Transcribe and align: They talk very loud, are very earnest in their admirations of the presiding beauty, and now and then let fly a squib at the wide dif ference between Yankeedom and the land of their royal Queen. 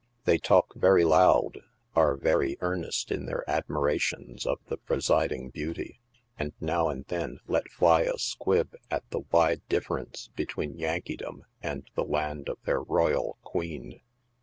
They 0.25 0.39
talk 0.39 0.73
very 0.73 1.03
loud, 1.05 1.59
are 1.95 2.15
very 2.17 2.57
earnest 2.59 3.11
in 3.11 3.27
their 3.27 3.47
admirations 3.47 4.47
of 4.47 4.57
the 4.65 4.77
presiding 4.77 5.51
beauty, 5.51 5.99
and 6.39 6.53
now 6.59 6.89
and 6.89 7.05
then 7.05 7.37
let 7.45 7.69
fly 7.69 8.01
a 8.11 8.17
squib 8.17 8.75
at 8.89 9.07
the 9.11 9.19
wide 9.31 9.61
dif 9.69 9.85
ference 9.85 10.27
between 10.35 10.79
Yankeedom 10.79 11.43
and 11.61 11.87
the 11.93 12.03
land 12.03 12.49
of 12.49 12.57
their 12.65 12.81
royal 12.81 13.37
Queen. 13.43 14.01